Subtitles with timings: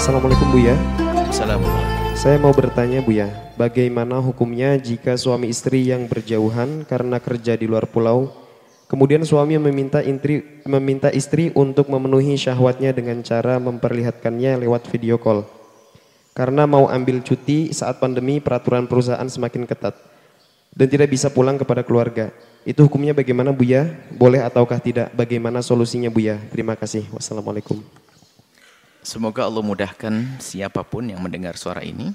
[0.00, 0.72] Assalamualaikum Buya.
[1.28, 2.16] Assalamualaikum.
[2.16, 3.28] Saya mau bertanya Buya,
[3.60, 8.32] bagaimana hukumnya jika suami istri yang berjauhan karena kerja di luar pulau,
[8.88, 15.44] kemudian suami meminta istri, meminta istri untuk memenuhi syahwatnya dengan cara memperlihatkannya lewat video call.
[16.32, 20.00] Karena mau ambil cuti saat pandemi peraturan perusahaan semakin ketat
[20.72, 22.32] dan tidak bisa pulang kepada keluarga.
[22.64, 23.84] Itu hukumnya bagaimana Buya?
[24.16, 25.12] Boleh ataukah tidak?
[25.12, 26.40] Bagaimana solusinya Buya?
[26.48, 27.04] Terima kasih.
[27.12, 27.99] Wassalamualaikum.
[29.00, 32.12] Semoga Allah mudahkan siapa pun yang mendengar suara ini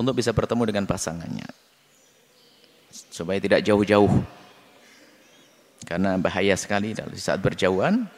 [0.00, 1.44] untuk bisa bertemu dengan pasangannya.
[2.88, 4.08] Supaya tidak jauh-jauh.
[5.84, 8.08] Karena bahaya sekali di saat berjauhan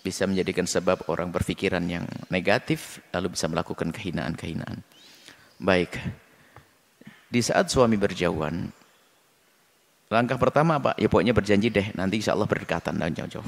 [0.00, 4.80] bisa menjadikan sebab orang berpikiran yang negatif lalu bisa melakukan kehinaan-kehinaan.
[5.60, 5.98] Baik.
[7.30, 8.70] Di saat suami berjauhan,
[10.10, 10.96] langkah pertama apa?
[10.98, 13.46] Ya pokoknya berjanji deh, nanti insya Allah berdekatan dan jauh-jauh.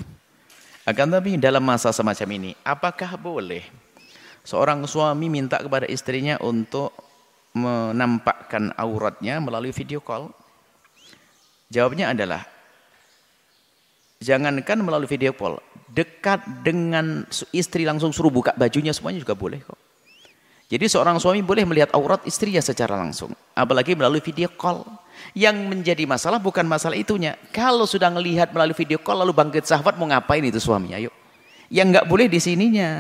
[0.83, 3.63] Akan tapi dalam masa semacam ini, apakah boleh
[4.43, 6.91] seorang suami minta kepada istrinya untuk
[7.55, 10.35] menampakkan auratnya melalui video call?
[11.71, 12.43] Jawabnya adalah,
[14.19, 19.92] jangankan melalui video call, dekat dengan istri langsung suruh buka bajunya semuanya juga boleh kok.
[20.73, 24.81] Jadi seorang suami boleh melihat aurat istrinya secara langsung, apalagi melalui video call.
[25.37, 27.37] Yang menjadi masalah bukan masalah itunya.
[27.53, 30.97] Kalau sudah melihat melalui video call lalu bangkit sahabat mau ngapain itu suami?
[30.97, 31.13] Ayo.
[31.69, 32.91] Yang nggak boleh di sininya.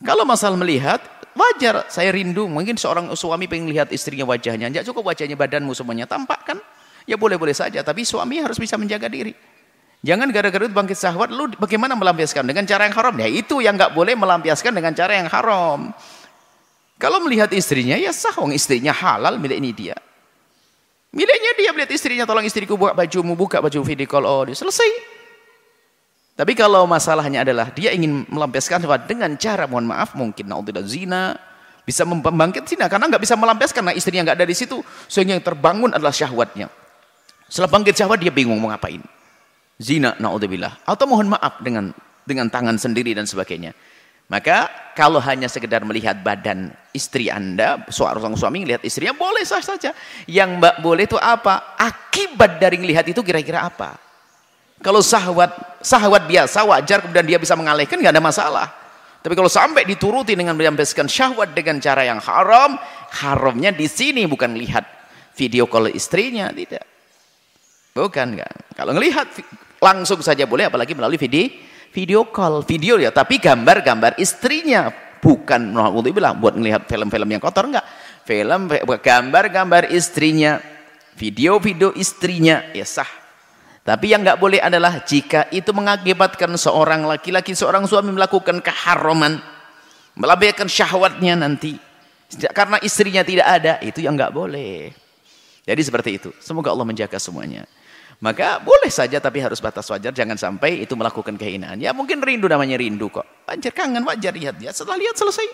[0.00, 1.04] Kalau masalah melihat,
[1.36, 1.84] wajar.
[1.92, 2.48] Saya rindu.
[2.48, 4.72] Mungkin seorang suami pengen lihat istrinya wajahnya.
[4.72, 6.58] Tidak cukup wajahnya badanmu semuanya tampak kan?
[7.04, 7.84] Ya boleh-boleh saja.
[7.84, 9.36] Tapi suami harus bisa menjaga diri.
[10.04, 12.44] Jangan gara-gara itu bangkit sahabat, lu bagaimana melampiaskan?
[12.44, 13.14] Dengan cara yang haram.
[13.16, 15.96] Ya itu yang nggak boleh melampiaskan dengan cara yang haram.
[17.00, 18.36] Kalau melihat istrinya, ya sah.
[18.36, 19.96] Wong istrinya halal milik ini dia.
[21.08, 25.16] Miliknya dia melihat istrinya, tolong istriku buka bajumu, buka baju video call, oh dia selesai.
[26.36, 31.38] Tapi kalau masalahnya adalah dia ingin melampiaskan dengan cara mohon maaf mungkin naudzubillah zina
[31.86, 35.46] bisa membangkit zina karena nggak bisa melampiaskan karena istrinya nggak ada di situ sehingga yang
[35.46, 36.66] terbangun adalah syahwatnya.
[37.46, 39.13] Setelah bangkit syahwat dia bingung mau ngapain.
[39.84, 41.92] Zina naudzubillah atau mohon maaf dengan
[42.24, 43.76] dengan tangan sendiri dan sebagainya.
[44.32, 49.92] Maka kalau hanya sekedar melihat badan istri anda, seorang suami melihat istrinya boleh sah saja.
[50.24, 51.76] Yang mbak boleh itu apa?
[51.76, 54.00] Akibat dari melihat itu kira-kira apa?
[54.80, 58.66] Kalau sahwat, sahwat biasa wajar kemudian dia bisa mengalihkan nggak ada masalah.
[59.20, 62.80] Tapi kalau sampai dituruti dengan menyampaikan syahwat dengan cara yang haram,
[63.20, 64.84] haramnya di sini bukan melihat
[65.36, 66.84] video call istrinya, tidak.
[67.92, 68.54] Bukan kan?
[68.76, 69.28] Kalau melihat
[69.84, 71.52] langsung saja boleh apalagi melalui video
[71.94, 74.90] video call, video ya, tapi gambar-gambar istrinya,
[75.22, 75.70] bukan
[76.10, 77.86] bilang buat melihat film-film yang kotor enggak.
[78.26, 80.58] Film gambar-gambar istrinya,
[81.14, 83.06] video-video istrinya ya sah.
[83.86, 89.38] Tapi yang enggak boleh adalah jika itu mengakibatkan seorang laki-laki, seorang suami melakukan keharaman,
[90.18, 91.78] melabaikan syahwatnya nanti
[92.50, 94.90] karena istrinya tidak ada, itu yang enggak boleh.
[95.62, 96.30] Jadi seperti itu.
[96.42, 97.64] Semoga Allah menjaga semuanya.
[98.22, 100.14] Maka boleh saja tapi harus batas wajar.
[100.14, 101.80] Jangan sampai itu melakukan kehinaan.
[101.82, 103.26] Ya mungkin rindu namanya rindu kok.
[103.48, 104.60] Wajar kangen, wajar lihat.
[104.62, 105.46] Ya setelah lihat selesai.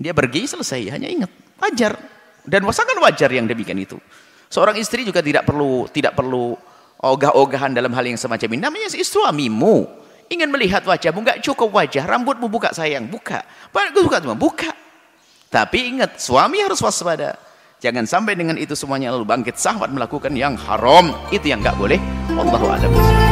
[0.00, 0.90] Dia pergi selesai.
[0.90, 1.30] Hanya ingat.
[1.62, 1.94] Wajar.
[2.42, 4.00] Dan sangat wajar yang demikian itu.
[4.50, 6.58] Seorang istri juga tidak perlu tidak perlu
[7.00, 8.60] ogah-ogahan dalam hal yang semacam ini.
[8.60, 9.76] Namanya suamimu.
[10.32, 11.22] Ingin melihat wajahmu.
[11.22, 12.02] Enggak cukup wajah.
[12.08, 13.06] Rambutmu buka sayang.
[13.06, 13.44] Buka.
[13.70, 14.18] Buka.
[14.34, 14.72] Buka.
[15.52, 16.18] Tapi ingat.
[16.18, 17.51] Suami harus waspada.
[17.82, 21.10] Jangan sampai dengan itu semuanya lalu bangkit sahwat melakukan yang haram.
[21.34, 21.98] Itu yang enggak boleh.
[22.30, 23.31] Allahu a'lam